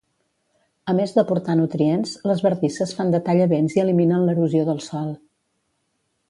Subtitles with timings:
[0.93, 5.15] A més d'aportar nutrients, les bardisses fan de tallavents i eliminen l'erosió del sòl.